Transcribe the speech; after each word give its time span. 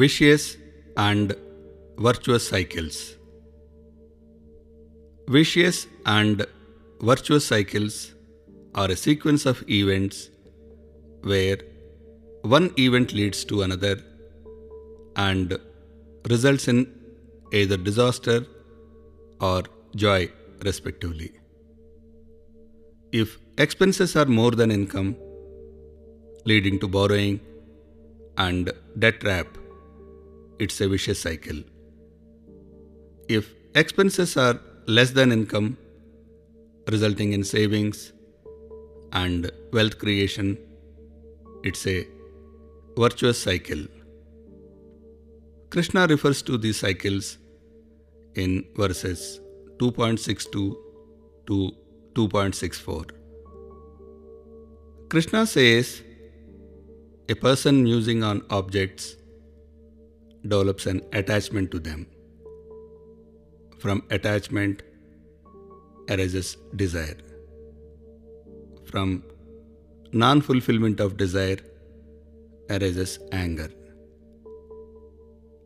Vicious 0.00 0.56
and 0.96 1.34
virtuous 1.98 2.46
cycles. 2.48 3.16
Vicious 5.28 5.88
and 6.06 6.46
virtuous 7.00 7.44
cycles 7.44 8.14
are 8.76 8.88
a 8.92 8.96
sequence 8.96 9.44
of 9.44 9.64
events 9.68 10.30
where 11.22 11.58
one 12.42 12.70
event 12.78 13.12
leads 13.12 13.44
to 13.46 13.62
another 13.62 13.96
and 15.16 15.58
results 16.30 16.68
in 16.68 16.80
either 17.52 17.76
disaster 17.76 18.46
or 19.40 19.64
joy, 19.96 20.30
respectively. 20.64 21.32
If 23.10 23.38
expenses 23.66 24.14
are 24.14 24.26
more 24.26 24.52
than 24.52 24.70
income, 24.70 25.16
leading 26.44 26.78
to 26.78 26.86
borrowing 26.86 27.40
and 28.36 28.70
debt 28.96 29.18
trap, 29.22 29.57
it's 30.58 30.80
a 30.80 30.88
vicious 30.88 31.20
cycle. 31.20 31.62
If 33.28 33.54
expenses 33.74 34.36
are 34.36 34.60
less 34.86 35.10
than 35.10 35.32
income, 35.32 35.76
resulting 36.90 37.32
in 37.32 37.44
savings 37.44 38.12
and 39.12 39.50
wealth 39.72 39.98
creation, 39.98 40.58
it's 41.62 41.86
a 41.86 42.06
virtuous 42.96 43.40
cycle. 43.42 43.84
Krishna 45.70 46.06
refers 46.06 46.40
to 46.42 46.56
these 46.56 46.78
cycles 46.78 47.36
in 48.34 48.64
verses 48.74 49.40
2.62 49.78 50.50
to 51.46 51.72
2.64. 52.14 53.10
Krishna 55.10 55.46
says 55.46 56.02
a 57.28 57.34
person 57.34 57.84
musing 57.84 58.24
on 58.24 58.42
objects 58.50 59.17
develops 60.42 60.86
an 60.86 61.02
attachment 61.12 61.70
to 61.70 61.78
them. 61.78 62.06
From 63.78 64.02
attachment 64.10 64.82
arises 66.08 66.56
desire. 66.74 67.16
From 68.90 69.22
non 70.12 70.40
fulfillment 70.40 71.00
of 71.00 71.16
desire 71.16 71.58
arises 72.70 73.18
anger. 73.32 73.70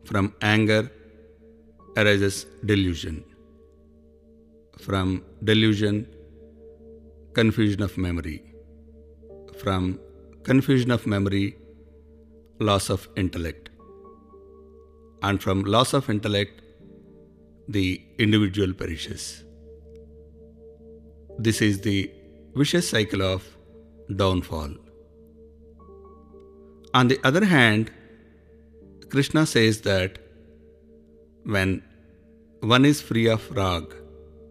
From 0.04 0.34
anger 0.42 0.90
arises 1.96 2.46
delusion. 2.64 3.24
From 4.78 5.24
delusion, 5.44 6.06
confusion 7.34 7.82
of 7.82 7.96
memory. 7.96 8.42
From 9.62 10.00
confusion 10.42 10.90
of 10.90 11.06
memory, 11.06 11.56
loss 12.58 12.90
of 12.90 13.08
intellect. 13.16 13.71
And 15.22 15.40
from 15.40 15.62
loss 15.62 15.92
of 15.94 16.10
intellect, 16.10 16.62
the 17.68 18.02
individual 18.18 18.72
perishes. 18.72 19.44
This 21.38 21.62
is 21.62 21.80
the 21.80 22.10
vicious 22.54 22.88
cycle 22.88 23.22
of 23.22 23.44
downfall. 24.14 24.74
On 26.94 27.08
the 27.08 27.18
other 27.24 27.44
hand, 27.44 27.90
Krishna 29.08 29.46
says 29.46 29.80
that 29.82 30.18
when 31.44 31.82
one 32.60 32.84
is 32.84 33.00
free 33.00 33.28
of 33.28 33.50
rag, 33.50 33.94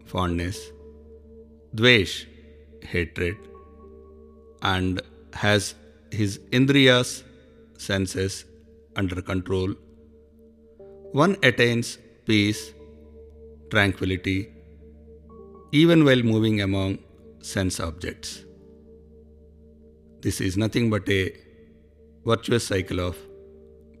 fondness, 0.06 0.58
dvesh, 1.76 2.26
hatred, 2.82 3.36
and 4.62 5.00
has 5.32 5.74
his 6.10 6.38
indriyas, 6.50 7.22
senses, 7.78 8.44
under 8.96 9.22
control, 9.22 9.74
one 11.12 11.36
attains 11.42 11.98
peace, 12.24 12.72
tranquility, 13.70 14.48
even 15.70 16.04
while 16.04 16.22
moving 16.22 16.60
among 16.62 16.98
sense 17.40 17.80
objects. 17.80 18.44
This 20.20 20.40
is 20.40 20.56
nothing 20.56 20.88
but 20.88 21.08
a 21.08 21.34
virtuous 22.24 22.66
cycle 22.66 23.00
of 23.00 23.16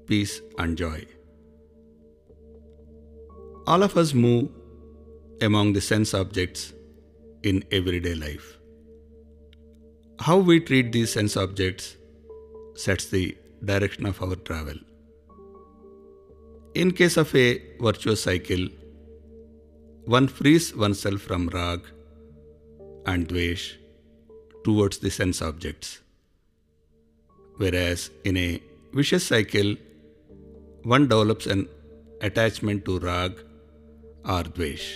peace 0.06 0.40
and 0.58 0.78
joy. 0.78 1.04
All 3.66 3.82
of 3.82 3.96
us 3.96 4.14
move 4.14 4.48
among 5.40 5.72
the 5.72 5.80
sense 5.80 6.14
objects 6.14 6.72
in 7.42 7.64
everyday 7.70 8.14
life. 8.14 8.58
How 10.20 10.38
we 10.38 10.60
treat 10.60 10.92
these 10.92 11.12
sense 11.12 11.36
objects 11.36 11.96
sets 12.74 13.06
the 13.06 13.36
direction 13.64 14.06
of 14.06 14.22
our 14.22 14.36
travel. 14.36 14.76
In 16.74 16.90
case 16.92 17.18
of 17.18 17.34
a 17.34 17.60
virtuous 17.78 18.22
cycle, 18.22 18.66
one 20.06 20.26
frees 20.26 20.74
oneself 20.74 21.20
from 21.20 21.48
rag 21.48 21.80
and 23.04 23.28
dvesh 23.28 23.74
towards 24.64 24.96
the 24.96 25.10
sense 25.10 25.42
objects. 25.42 26.00
Whereas 27.58 28.10
in 28.24 28.38
a 28.38 28.62
vicious 28.94 29.26
cycle, 29.26 29.74
one 30.84 31.08
develops 31.08 31.44
an 31.46 31.68
attachment 32.22 32.86
to 32.86 32.98
rag 33.00 33.32
or 34.24 34.42
dvesh. 34.44 34.86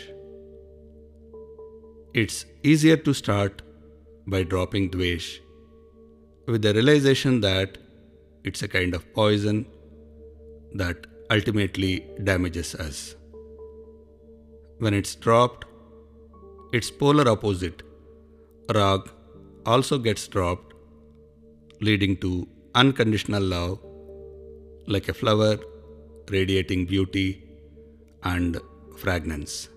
It's 2.14 2.46
easier 2.62 2.96
to 2.96 3.12
start 3.12 3.60
by 4.26 4.44
dropping 4.44 4.88
dvesh 4.92 5.40
with 6.46 6.62
the 6.62 6.72
realization 6.72 7.42
that 7.42 7.76
it's 8.44 8.62
a 8.62 8.68
kind 8.68 8.94
of 8.94 9.12
poison 9.12 9.66
that 10.72 11.06
ultimately 11.30 12.06
damages 12.24 12.74
us. 12.74 13.16
When 14.78 14.94
it's 14.94 15.14
dropped, 15.14 15.64
its 16.72 16.90
polar 16.90 17.28
opposite, 17.28 17.82
rag, 18.74 19.00
also 19.64 19.98
gets 19.98 20.28
dropped, 20.28 20.74
leading 21.80 22.16
to 22.18 22.46
unconditional 22.74 23.42
love, 23.42 23.78
like 24.86 25.08
a 25.08 25.14
flower 25.14 25.58
radiating 26.30 26.86
beauty 26.86 27.42
and 28.22 28.60
fragrance. 28.98 29.68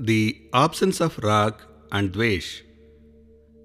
The 0.00 0.40
absence 0.52 1.00
of 1.00 1.18
rag 1.18 1.54
and 1.90 2.12
dvesh 2.12 2.62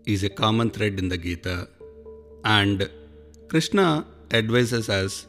is 0.05 0.23
a 0.23 0.29
common 0.29 0.69
thread 0.71 0.99
in 0.99 1.09
the 1.09 1.17
Gita, 1.17 1.69
and 2.43 2.89
Krishna 3.49 4.05
advises 4.31 4.89
us 4.89 5.27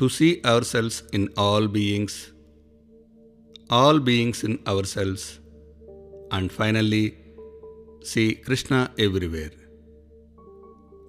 to 0.00 0.08
see 0.08 0.40
ourselves 0.50 1.02
in 1.12 1.28
all 1.36 1.66
beings, 1.68 2.32
all 3.78 3.98
beings 3.98 4.42
in 4.44 4.58
ourselves, 4.66 5.40
and 6.32 6.50
finally 6.50 7.18
see 8.02 8.34
Krishna 8.34 8.80
everywhere. 8.98 9.50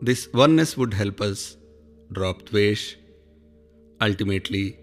This 0.02 0.28
oneness 0.34 0.76
would 0.76 0.94
help 0.94 1.22
us 1.22 1.56
drop 2.12 2.44
dvesh, 2.50 2.84
ultimately 4.02 4.78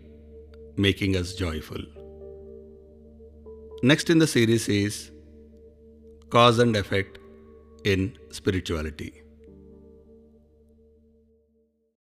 making 0.76 1.16
us 1.16 1.34
joyful. 1.34 1.82
Next 3.82 4.08
in 4.10 4.18
the 4.18 4.26
series 4.26 4.68
is 4.70 5.10
cause 6.30 6.58
and 6.58 6.76
effect 6.76 7.18
in 7.84 8.16
spirituality. 8.30 9.12